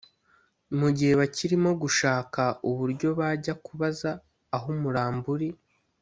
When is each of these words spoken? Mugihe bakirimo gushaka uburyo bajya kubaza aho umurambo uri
Mugihe 0.79 1.13
bakirimo 1.21 1.69
gushaka 1.81 2.41
uburyo 2.69 3.07
bajya 3.19 3.53
kubaza 3.65 4.11
aho 4.55 4.67
umurambo 4.75 5.25
uri 5.35 5.49